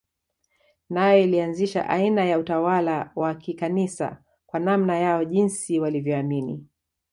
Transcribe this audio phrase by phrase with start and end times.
[0.89, 6.65] Nayo ilianzisha aina ya utawala wa Kikanisa kwa namna yao jinsi walivyoamini